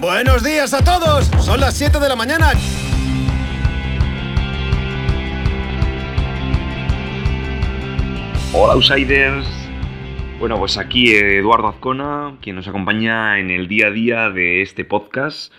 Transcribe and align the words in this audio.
Buenos 0.00 0.42
días 0.42 0.72
a 0.72 0.82
todos. 0.82 1.26
Son 1.44 1.60
las 1.60 1.76
7 1.76 2.00
de 2.00 2.08
la 2.08 2.16
mañana. 2.16 2.52
Hola 8.54 8.72
outsiders. 8.72 9.46
Bueno, 10.38 10.58
pues 10.58 10.78
aquí 10.78 11.14
Eduardo 11.14 11.68
Azcona, 11.68 12.38
quien 12.40 12.56
nos 12.56 12.66
acompaña 12.66 13.38
en 13.40 13.50
el 13.50 13.68
día 13.68 13.88
a 13.88 13.90
día 13.90 14.30
de 14.30 14.62
este 14.62 14.86
podcast. 14.86 15.52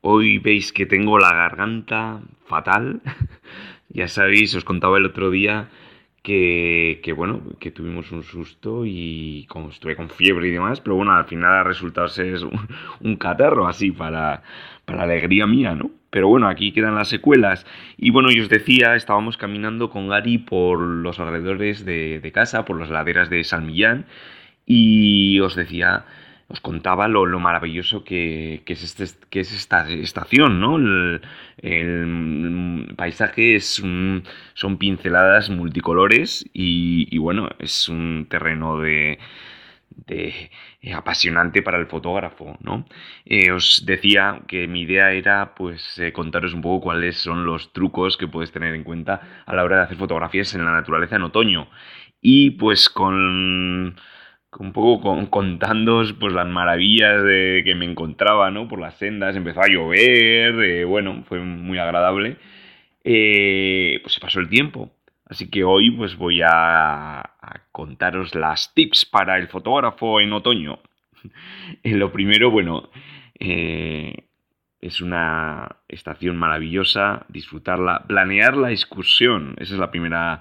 Hoy 0.00 0.38
veis 0.38 0.72
que 0.72 0.84
tengo 0.84 1.20
la 1.20 1.32
garganta 1.32 2.22
fatal. 2.46 3.02
ya 3.88 4.08
sabéis, 4.08 4.52
os 4.56 4.64
contaba 4.64 4.98
el 4.98 5.06
otro 5.06 5.30
día 5.30 5.68
que, 6.26 7.14
bueno, 7.16 7.40
que 7.60 7.70
tuvimos 7.70 8.10
un 8.10 8.24
susto 8.24 8.82
y 8.84 9.46
como 9.48 9.68
estuve 9.68 9.94
con 9.94 10.10
fiebre 10.10 10.48
y 10.48 10.50
demás, 10.50 10.80
pero 10.80 10.96
bueno, 10.96 11.12
al 11.12 11.26
final 11.26 11.54
ha 11.54 11.62
resultado 11.62 12.08
ser 12.08 12.40
un, 13.00 13.16
catarro 13.16 13.68
así 13.68 13.92
para, 13.92 14.42
para 14.84 15.04
alegría 15.04 15.46
mía, 15.46 15.76
¿no? 15.76 15.92
Pero 16.10 16.26
bueno, 16.26 16.48
aquí 16.48 16.72
quedan 16.72 16.96
las 16.96 17.08
secuelas. 17.08 17.64
Y 17.96 18.10
bueno, 18.10 18.30
yo 18.32 18.42
os 18.42 18.48
decía, 18.48 18.96
estábamos 18.96 19.36
caminando 19.36 19.88
con 19.88 20.08
Gary 20.08 20.38
por 20.38 20.80
los 20.80 21.20
alrededores 21.20 21.84
de, 21.84 22.18
de 22.18 22.32
casa, 22.32 22.64
por 22.64 22.80
las 22.80 22.90
laderas 22.90 23.30
de 23.30 23.44
San 23.44 23.64
Millán, 23.64 24.06
y 24.66 25.38
os 25.40 25.54
decía, 25.54 26.06
os 26.48 26.60
contaba 26.60 27.08
lo, 27.08 27.26
lo 27.26 27.40
maravilloso 27.40 28.04
que, 28.04 28.62
que, 28.64 28.74
es 28.74 28.82
este, 28.84 29.04
que, 29.30 29.40
es 29.40 29.52
esta 29.52 29.88
estación, 29.90 30.60
¿no? 30.60 30.76
El, 30.76 31.20
el 31.58 32.94
paisaje 32.96 33.56
es 33.56 33.80
un, 33.80 34.22
son 34.54 34.78
pinceladas 34.78 35.50
multicolores 35.50 36.48
y, 36.52 37.08
y, 37.10 37.18
bueno, 37.18 37.48
es 37.58 37.88
un 37.88 38.26
terreno 38.30 38.78
de, 38.78 39.18
de, 40.06 40.50
eh, 40.82 40.94
apasionante 40.94 41.62
para 41.62 41.78
el 41.78 41.86
fotógrafo, 41.86 42.56
¿no? 42.60 42.86
Eh, 43.24 43.50
os 43.50 43.84
decía 43.84 44.42
que 44.46 44.68
mi 44.68 44.82
idea 44.82 45.12
era 45.12 45.54
pues 45.54 45.98
eh, 45.98 46.12
contaros 46.12 46.54
un 46.54 46.62
poco 46.62 46.84
cuáles 46.84 47.16
son 47.16 47.44
los 47.44 47.72
trucos 47.72 48.16
que 48.16 48.28
puedes 48.28 48.52
tener 48.52 48.74
en 48.74 48.84
cuenta 48.84 49.42
a 49.46 49.54
la 49.54 49.64
hora 49.64 49.78
de 49.78 49.82
hacer 49.82 49.96
fotografías 49.96 50.54
en 50.54 50.64
la 50.64 50.72
naturaleza 50.72 51.16
en 51.16 51.22
otoño 51.22 51.68
y 52.20 52.50
pues 52.52 52.88
con 52.88 53.96
un 54.58 54.72
poco 54.72 55.00
con, 55.30 55.58
pues 56.18 56.32
las 56.32 56.46
maravillas 56.46 57.22
de 57.22 57.62
que 57.64 57.74
me 57.74 57.84
encontraba, 57.84 58.50
¿no? 58.50 58.68
Por 58.68 58.80
las 58.80 58.94
sendas, 58.98 59.36
empezó 59.36 59.60
a 59.60 59.68
llover, 59.68 60.62
eh, 60.64 60.84
bueno, 60.84 61.24
fue 61.28 61.40
muy 61.40 61.78
agradable. 61.78 62.36
Eh, 63.04 64.00
pues 64.02 64.14
se 64.14 64.20
pasó 64.20 64.40
el 64.40 64.48
tiempo. 64.48 64.90
Así 65.28 65.50
que 65.50 65.64
hoy 65.64 65.90
pues 65.90 66.16
voy 66.16 66.42
a, 66.42 67.20
a 67.20 67.62
contaros 67.72 68.34
las 68.34 68.74
tips 68.74 69.06
para 69.06 69.38
el 69.38 69.48
fotógrafo 69.48 70.20
en 70.20 70.32
otoño. 70.32 70.78
Lo 71.84 72.12
primero, 72.12 72.50
bueno, 72.50 72.90
eh, 73.38 74.26
es 74.80 75.00
una 75.00 75.76
estación 75.88 76.36
maravillosa, 76.36 77.26
disfrutarla, 77.28 78.04
planear 78.06 78.56
la 78.56 78.70
excursión, 78.70 79.54
esa 79.58 79.74
es 79.74 79.80
la 79.80 79.90
primera 79.90 80.40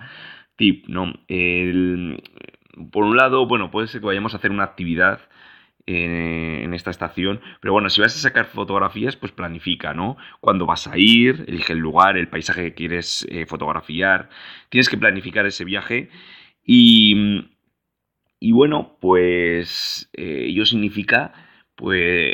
tip, 0.56 0.88
¿no? 0.88 1.14
El, 1.28 2.22
por 2.92 3.04
un 3.04 3.18
lado, 3.18 3.48
bueno, 3.48 3.72
puede 3.72 3.88
ser 3.88 4.02
que 4.02 4.08
vayamos 4.08 4.34
a 4.34 4.38
hacer 4.38 4.52
una 4.52 4.64
actividad 4.64 5.20
en 5.88 6.74
esta 6.74 6.90
estación, 6.90 7.42
pero 7.62 7.72
bueno, 7.72 7.90
si 7.92 8.02
vas 8.02 8.16
a 8.16 8.20
sacar 8.20 8.48
fotografías, 8.48 9.16
pues 9.16 9.32
planifica, 9.32 9.94
¿no? 9.94 10.18
Cuándo 10.40 10.66
vas 10.66 10.88
a 10.88 10.98
ir, 10.98 11.46
elige 11.48 11.74
el 11.74 11.80
lugar, 11.80 12.18
el 12.18 12.28
paisaje 12.28 12.64
que 12.64 12.74
quieres 12.74 13.28
eh, 13.30 13.46
fotografiar, 13.46 14.30
tienes 14.70 14.90
que 14.90 14.98
planificar 14.98 15.46
ese 15.46 15.64
viaje 15.64 16.10
y, 16.64 17.52
y 18.40 18.52
bueno, 18.52 18.98
pues 19.00 20.10
eh, 20.14 20.46
ello 20.48 20.66
significa, 20.66 21.34
pues 21.76 22.34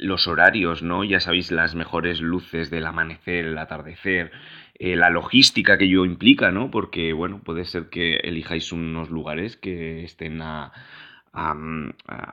los 0.00 0.26
horarios, 0.26 0.82
¿no? 0.82 1.04
Ya 1.04 1.20
sabéis 1.20 1.50
las 1.52 1.74
mejores 1.74 2.20
luces 2.20 2.70
del 2.70 2.86
amanecer, 2.86 3.46
el 3.46 3.58
atardecer, 3.58 4.32
eh, 4.74 4.96
la 4.96 5.10
logística 5.10 5.78
que 5.78 5.84
ello 5.84 6.04
implica, 6.04 6.50
¿no? 6.50 6.70
Porque, 6.70 7.12
bueno, 7.12 7.42
puede 7.44 7.64
ser 7.64 7.90
que 7.90 8.16
elijáis 8.16 8.72
unos 8.72 9.10
lugares 9.10 9.56
que 9.56 10.04
estén 10.04 10.42
a, 10.42 10.72
a, 11.32 11.54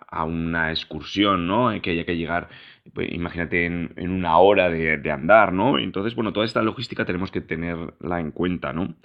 a 0.09 0.23
una 0.23 0.71
excursión, 0.71 1.47
¿no? 1.47 1.69
Que 1.81 1.91
haya 1.91 2.05
que 2.05 2.17
llegar, 2.17 2.49
pues, 2.93 3.11
imagínate, 3.11 3.65
en, 3.65 3.93
en, 3.97 4.11
una 4.11 4.37
hora 4.37 4.69
de, 4.69 4.97
de, 4.97 5.11
andar, 5.11 5.53
¿no? 5.53 5.77
Entonces, 5.77 6.15
bueno, 6.15 6.33
toda 6.33 6.45
esta 6.45 6.61
logística 6.61 7.05
tenemos 7.05 7.31
que 7.31 7.41
tenerla 7.41 8.19
en 8.19 8.31
cuenta, 8.31 8.73
¿no? 8.73 8.95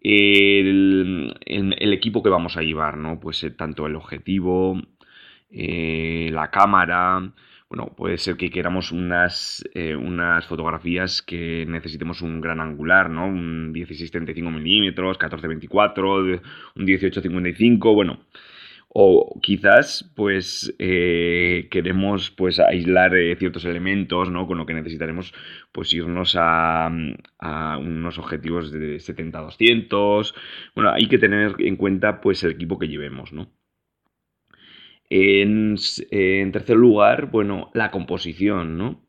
El, 0.00 1.34
el, 1.46 1.92
equipo 1.92 2.22
que 2.22 2.30
vamos 2.30 2.56
a 2.56 2.62
llevar, 2.62 2.96
¿no? 2.98 3.18
Pues 3.18 3.42
eh, 3.44 3.50
tanto 3.50 3.86
el 3.86 3.96
objetivo, 3.96 4.80
eh, 5.50 6.30
la 6.32 6.50
cámara, 6.50 7.32
bueno, 7.68 7.94
puede 7.96 8.16
ser 8.16 8.36
que 8.36 8.50
queramos 8.50 8.92
unas, 8.92 9.62
eh, 9.74 9.94
unas 9.94 10.46
fotografías 10.46 11.20
que 11.20 11.66
necesitemos 11.68 12.22
un 12.22 12.40
gran 12.40 12.60
angular, 12.60 13.10
¿no? 13.10 13.26
Un 13.26 13.74
16-35 13.74 14.50
milímetros, 14.50 15.18
14-24, 15.18 16.40
un 16.76 16.86
18-55, 16.86 17.94
bueno. 17.94 18.20
O 18.90 19.38
quizás, 19.42 20.10
pues, 20.16 20.74
eh, 20.78 21.68
queremos, 21.70 22.30
pues, 22.30 22.58
aislar 22.58 23.14
eh, 23.14 23.36
ciertos 23.36 23.66
elementos, 23.66 24.30
¿no? 24.30 24.46
Con 24.46 24.56
lo 24.58 24.64
que 24.66 24.72
necesitaremos, 24.74 25.34
pues, 25.72 25.92
irnos 25.92 26.36
a, 26.36 26.90
a 27.38 27.78
unos 27.78 28.18
objetivos 28.18 28.72
de 28.72 28.96
70-200. 28.96 30.34
Bueno, 30.74 30.90
hay 30.90 31.06
que 31.06 31.18
tener 31.18 31.54
en 31.58 31.76
cuenta, 31.76 32.20
pues, 32.22 32.42
el 32.44 32.52
equipo 32.52 32.78
que 32.78 32.88
llevemos, 32.88 33.32
¿no? 33.32 33.57
En, 35.10 35.76
tercer 36.52 36.76
lugar, 36.76 37.30
bueno, 37.30 37.70
la 37.74 37.90
composición, 37.90 38.76
¿no? 38.76 39.02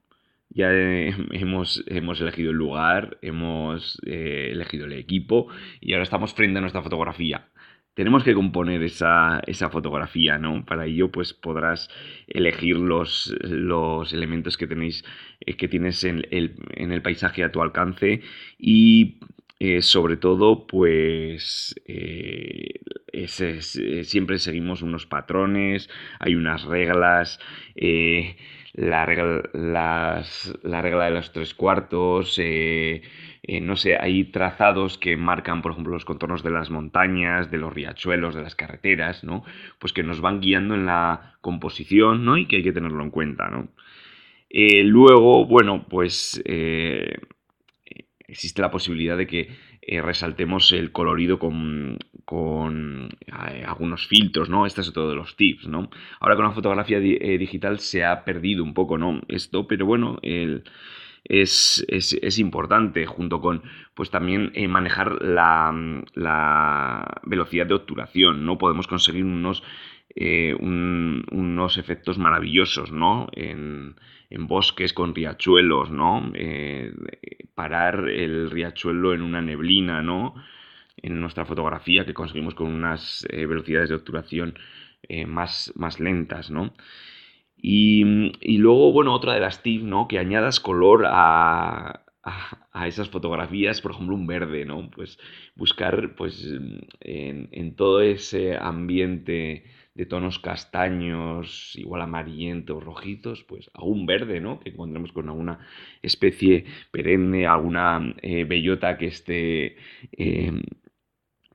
Ya 0.49 0.71
hemos, 0.71 1.83
hemos 1.87 2.21
elegido 2.21 2.51
el 2.51 2.57
lugar, 2.57 3.17
hemos 3.21 3.99
eh, 4.05 4.49
elegido 4.51 4.85
el 4.85 4.93
equipo 4.93 5.47
y 5.79 5.93
ahora 5.93 6.03
estamos 6.03 6.33
frente 6.33 6.57
a 6.57 6.61
nuestra 6.61 6.81
fotografía. 6.81 7.49
Tenemos 7.93 8.23
que 8.23 8.33
componer 8.33 8.81
esa, 8.83 9.41
esa 9.45 9.69
fotografía, 9.69 10.37
¿no? 10.37 10.65
Para 10.65 10.85
ello, 10.85 11.11
pues 11.11 11.33
podrás 11.33 11.89
elegir 12.27 12.77
los, 12.77 13.35
los 13.41 14.13
elementos 14.13 14.57
que 14.57 14.67
tenéis, 14.67 15.03
eh, 15.41 15.57
que 15.57 15.67
tienes 15.67 16.03
en 16.05 16.25
el, 16.31 16.55
en 16.71 16.93
el 16.93 17.01
paisaje 17.01 17.43
a 17.43 17.51
tu 17.51 17.61
alcance 17.61 18.21
y 18.57 19.19
eh, 19.61 19.81
sobre 19.81 20.15
todo, 20.15 20.65
pues 20.67 21.75
eh, 21.85 22.79
eh, 23.11 23.27
siempre 24.05 24.39
seguimos 24.39 24.81
unos 24.81 25.05
patrones, 25.05 25.89
hay 26.19 26.35
unas 26.35 26.63
reglas, 26.63 27.41
la, 27.75 29.05
regla, 29.05 29.41
las, 29.51 30.57
la, 30.63 30.81
regla, 30.81 31.05
de 31.05 31.11
los 31.11 31.33
tres 31.33 31.53
cuartos, 31.53 32.39
no 33.61 33.75
sé, 33.75 33.97
hay 33.99 34.23
trazados 34.31 34.97
que 34.97 35.17
marcan, 35.17 35.61
por 35.61 35.73
ejemplo, 35.73 35.91
los 35.91 36.05
contornos 36.05 36.41
de 36.41 36.51
las 36.51 36.69
montañas, 36.69 37.51
de 37.51 37.57
los 37.57 37.73
riachuelos, 37.73 38.35
de 38.35 38.43
las 38.43 38.55
carreteras, 38.55 39.25
¿no? 39.25 39.43
Pues 39.77 39.91
que 39.91 40.03
nos 40.03 40.21
van 40.21 40.39
guiando 40.39 40.75
en 40.75 40.85
la 40.85 41.35
composición, 41.41 42.23
¿no? 42.23 42.37
Y 42.37 42.45
que 42.47 42.57
hay 42.57 42.63
que 42.63 42.71
tenerlo 42.71 43.03
en 43.03 43.11
cuenta, 43.11 43.49
¿no? 43.49 43.67
luego, 44.51 45.45
bueno, 45.45 45.85
pues 45.87 46.41
existe 48.29 48.61
la 48.61 48.71
posibilidad 48.71 49.17
de 49.17 49.27
que 49.27 49.49
eh, 49.81 50.01
resaltemos 50.01 50.71
el 50.71 50.91
colorido 50.91 51.39
con, 51.39 51.97
con 52.25 53.09
eh, 53.27 53.63
algunos 53.65 54.07
filtros, 54.07 54.49
¿no? 54.49 54.65
Este 54.65 54.81
es 54.81 54.89
otro 54.89 55.09
de 55.09 55.15
los 55.15 55.35
tips, 55.35 55.67
¿no? 55.67 55.89
Ahora 56.19 56.35
con 56.35 56.45
la 56.45 56.51
fotografía 56.51 56.99
eh, 56.99 57.37
digital 57.37 57.79
se 57.79 58.05
ha 58.05 58.23
perdido 58.23 58.63
un 58.63 58.73
poco, 58.73 58.97
¿no? 58.97 59.21
Esto, 59.27 59.67
pero 59.67 59.85
bueno, 59.85 60.19
el, 60.21 60.63
es, 61.23 61.85
es, 61.87 62.13
es, 62.21 62.39
importante 62.39 63.05
junto 63.05 63.41
con 63.41 63.63
pues 63.93 64.09
también 64.09 64.51
eh, 64.55 64.67
manejar 64.67 65.21
la, 65.21 65.73
la, 66.13 67.21
velocidad 67.23 67.67
de 67.67 67.75
obturación, 67.75 68.45
¿no? 68.45 68.57
Podemos 68.57 68.87
conseguir 68.87 69.25
unos, 69.25 69.63
eh, 70.15 70.55
un, 70.59 71.25
unos 71.31 71.77
efectos 71.77 72.17
maravillosos, 72.17 72.91
¿no? 72.91 73.27
En, 73.33 73.95
bosques 74.31 74.93
con 74.93 75.15
riachuelos, 75.15 75.89
¿no? 75.89 76.31
Eh, 76.35 76.93
parar 77.55 78.09
el 78.09 78.51
riachuelo 78.51 79.13
en 79.13 79.21
una 79.21 79.41
neblina, 79.41 80.01
¿no? 80.01 80.35
En 80.97 81.19
nuestra 81.19 81.45
fotografía 81.45 82.05
que 82.05 82.13
conseguimos 82.13 82.53
con 82.53 82.67
unas 82.67 83.25
velocidades 83.31 83.89
de 83.89 83.95
obturación 83.95 84.53
más, 85.27 85.73
más 85.75 85.99
lentas, 85.99 86.51
¿no? 86.51 86.73
Y, 87.61 88.31
y, 88.41 88.57
luego, 88.57 88.93
bueno, 88.93 89.13
otra 89.13 89.33
de 89.33 89.41
las 89.41 89.61
tips, 89.63 89.83
¿no? 89.83 90.07
Que 90.07 90.19
añadas 90.19 90.59
color 90.59 91.05
a, 91.07 92.03
a, 92.23 92.67
a, 92.71 92.87
esas 92.87 93.09
fotografías, 93.09 93.81
por 93.81 93.91
ejemplo, 93.91 94.15
un 94.15 94.27
verde, 94.27 94.65
¿no? 94.65 94.89
Pues 94.91 95.19
buscar, 95.55 96.15
pues, 96.15 96.45
en, 97.01 97.49
en 97.51 97.75
todo 97.75 98.01
ese 98.01 98.57
ambiente 98.57 99.65
de 99.99 100.05
tonos 100.05 100.39
castaños, 100.39 101.73
igual 101.75 102.01
amarillentos, 102.01 102.81
rojizos, 102.81 103.43
pues 103.43 103.69
algún 103.73 104.05
verde, 104.05 104.39
¿no? 104.39 104.61
Que 104.61 104.69
encontremos 104.69 105.11
con 105.11 105.27
alguna 105.27 105.59
especie 106.01 106.63
perenne, 106.89 107.45
alguna 107.45 108.15
eh, 108.21 108.45
bellota 108.45 108.97
que 108.97 109.07
esté 109.07 109.75
eh, 110.13 110.53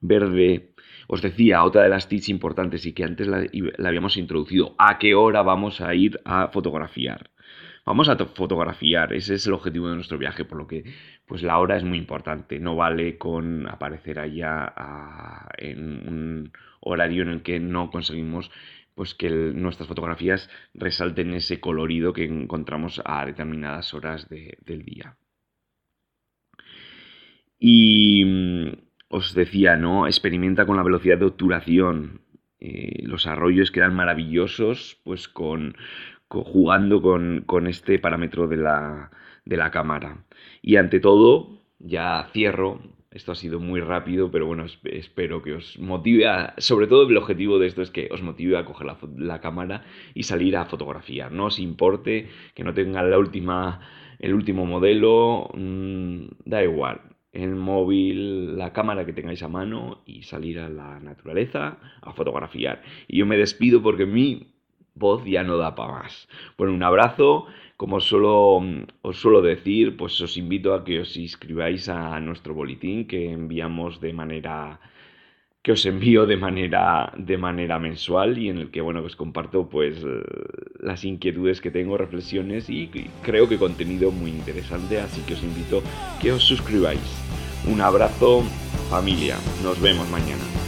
verde. 0.05 0.75
Os 1.09 1.23
decía, 1.23 1.65
otra 1.65 1.83
de 1.83 1.89
las 1.89 2.09
tips 2.09 2.29
importantes 2.29 2.87
y 2.87 2.93
que 2.93 3.05
antes 3.05 3.27
la, 3.27 3.47
habíamos 3.89 4.17
introducido, 4.17 4.75
¿a 4.79 4.99
qué 4.99 5.15
hora 5.15 5.43
vamos 5.43 5.81
a 5.81 5.95
ir 5.95 6.21
a 6.25 6.49
fotografiar? 6.49 7.31
Vamos 7.87 8.09
a 8.09 8.17
fotografiar, 8.17 9.13
ese 9.13 9.35
es 9.35 9.47
el 9.47 9.53
objetivo 9.53 9.91
de 9.91 9.97
nuestro 9.97 10.17
viaje, 10.17 10.47
por 10.47 10.57
lo 10.57 10.67
que 10.67 10.85
pues 11.27 11.43
la 11.43 11.59
hora 11.59 11.77
es 11.77 11.85
muy 11.85 11.99
importante. 11.99 12.59
No 12.59 12.77
vale 12.77 13.19
con 13.19 13.69
aparecer 13.69 14.19
allá 14.19 14.73
en 15.59 16.09
un 16.09 16.53
horario 16.81 17.23
en 17.23 17.29
el 17.29 17.43
que 17.43 17.61
no 17.61 17.91
conseguimos 17.91 18.51
pues 18.95 19.15
que 19.15 19.29
nuestras 19.29 19.89
fotografías 19.89 20.49
resalten 20.73 21.35
ese 21.35 21.61
colorido 21.61 22.13
que 22.13 22.25
encontramos 22.25 23.03
a 23.05 23.27
determinadas 23.27 23.93
horas 23.93 24.29
del 24.29 24.85
día. 24.85 25.17
Y 27.59 28.84
os 29.15 29.33
decía, 29.33 29.77
¿no? 29.77 30.07
Experimenta 30.07 30.67
con 30.67 30.77
la 30.77 30.83
velocidad 30.83 31.19
de 31.19 31.27
obturación. 31.27 32.21
Eh, 32.59 33.03
los 33.05 33.27
arroyos 33.27 33.71
quedan 33.71 33.95
maravillosos, 33.95 35.01
pues 35.05 35.29
con, 35.29 35.77
jugando 36.29 37.01
con, 37.01 37.67
este 37.69 37.99
parámetro 38.01 38.49
de 38.49 38.57
la, 38.57 39.11
de 39.45 39.57
la 39.57 39.71
cámara. 39.71 40.25
Y 40.63 40.77
ante 40.77 40.99
todo, 40.99 41.61
ya 41.79 42.29
cierro, 42.33 42.81
esto 43.13 43.31
ha 43.31 43.37
sido 43.37 43.61
muy 43.61 43.81
rápido, 43.81 44.33
pero 44.33 44.47
bueno, 44.47 44.67
espero 44.83 45.43
que 45.43 45.53
os 45.55 45.79
motive 45.79 46.27
a... 46.27 46.55
Sobre 46.59 46.89
todo 46.89 47.09
el 47.09 47.17
objetivo 47.17 47.61
de 47.61 47.69
esto 47.69 47.83
es 47.83 47.91
que 47.91 48.09
os 48.11 48.21
motive 48.23 48.57
a 48.57 48.65
coger 48.65 48.89
la, 49.17 49.41
cámara 49.41 49.85
y 50.13 50.25
salir 50.25 50.57
a 50.57 50.65
fotografiar. 50.65 51.31
No 51.31 51.47
os 51.47 51.61
importe 51.61 52.29
que 52.57 52.65
no 52.65 52.75
tengan 52.75 53.09
la 53.09 53.19
última, 53.19 53.81
el 54.19 54.35
último 54.35 54.67
modelo, 54.67 55.49
mm, 55.55 56.27
da 56.45 56.65
igual. 56.65 57.14
El 57.35 57.57
móvil, 57.57 58.57
la 58.57 58.73
cámara 58.73 59.05
que 59.05 59.13
tengáis 59.13 59.43
a 59.43 59.49
mano 59.49 60.03
y 60.07 60.23
salir 60.23 60.61
a 60.61 60.69
la 60.69 61.01
naturaleza 61.01 61.79
a 62.01 62.13
fotografiar. 62.13 62.83
Y 63.09 63.19
yo 63.19 63.27
me 63.27 63.37
despido 63.37 63.83
porque 63.83 64.07
mi 64.07 64.55
voz 64.95 65.25
ya 65.25 65.43
no 65.43 65.57
da 65.57 65.75
para 65.75 65.93
más. 65.93 66.29
Bueno, 66.57 66.73
un 66.73 66.83
abrazo. 66.83 67.47
Como 67.77 67.99
solo, 67.99 68.63
os 69.03 69.17
suelo 69.17 69.43
decir, 69.43 69.97
pues 69.97 70.21
os 70.21 70.37
invito 70.37 70.75
a 70.75 70.85
que 70.85 71.01
os 71.01 71.17
inscribáis 71.17 71.89
a 71.89 72.21
nuestro 72.21 72.55
boletín 72.55 73.09
que 73.09 73.33
enviamos 73.33 74.01
de 74.01 74.13
manera 74.13 74.79
que 75.65 75.73
os 75.73 75.87
envío 75.87 76.27
de 76.27 76.37
manera, 76.37 77.11
de 77.17 77.39
manera 77.39 77.79
mensual 77.79 78.37
y 78.37 78.51
en 78.51 78.59
el 78.59 78.71
que 78.71 78.83
bueno 78.83 79.03
os 79.03 79.17
comparto 79.17 79.67
pues 79.67 79.97
las 80.79 81.05
inquietudes 81.07 81.63
que 81.63 81.71
tengo, 81.71 81.97
reflexiones 81.97 82.69
y 82.69 82.89
creo 83.23 83.49
que 83.49 83.57
contenido 83.57 84.11
muy 84.11 84.31
interesante, 84.31 85.01
así 85.01 85.23
que 85.23 85.33
os 85.33 85.43
invito 85.43 85.79
a 85.79 86.19
que 86.21 86.33
os 86.33 86.45
suscribáis. 86.45 87.01
Un 87.67 87.81
abrazo 87.81 88.43
familia, 88.91 89.39
nos 89.63 89.81
vemos 89.81 90.07
mañana. 90.11 90.64